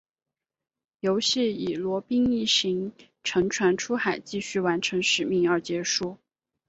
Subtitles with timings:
[1.01, 2.91] 游戏以罗宾一行
[3.23, 6.17] 乘船出海继续完成使命而结束。